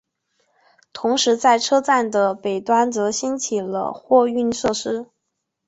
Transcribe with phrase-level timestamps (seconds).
[0.93, 5.05] 同时在车站的北端则兴起了货运设施。